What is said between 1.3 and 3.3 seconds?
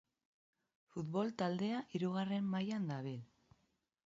taldea Hirugarren Mailan dabil.